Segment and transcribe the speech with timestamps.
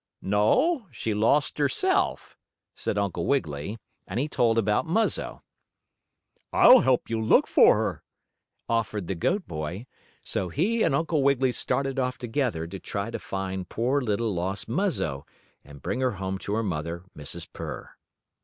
[0.23, 2.35] "No, she lost herself,"
[2.73, 3.77] said Uncle Wiggily,
[4.07, 5.43] and he told about Muzzo.
[6.51, 8.03] "I'll help you look for her,"
[8.67, 9.85] offered the goat boy,
[10.23, 14.67] so he and Uncle Wiggily started off together to try to find poor little lost
[14.67, 15.23] Muzzo,
[15.63, 17.47] and bring her home to her mother, Mrs.
[17.53, 17.91] Purr.